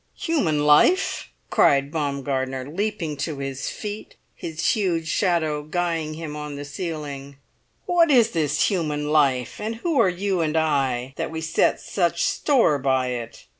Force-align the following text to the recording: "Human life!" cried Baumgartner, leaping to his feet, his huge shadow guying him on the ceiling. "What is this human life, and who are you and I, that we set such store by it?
"Human 0.17 0.65
life!" 0.65 1.29
cried 1.51 1.91
Baumgartner, 1.91 2.67
leaping 2.67 3.15
to 3.17 3.37
his 3.37 3.69
feet, 3.69 4.15
his 4.33 4.69
huge 4.71 5.07
shadow 5.07 5.61
guying 5.61 6.15
him 6.15 6.35
on 6.35 6.55
the 6.55 6.65
ceiling. 6.65 7.37
"What 7.85 8.09
is 8.09 8.31
this 8.31 8.63
human 8.71 9.11
life, 9.11 9.61
and 9.61 9.75
who 9.75 9.99
are 10.01 10.09
you 10.09 10.41
and 10.41 10.57
I, 10.57 11.13
that 11.17 11.29
we 11.29 11.39
set 11.39 11.79
such 11.79 12.25
store 12.25 12.79
by 12.79 13.09
it? 13.09 13.45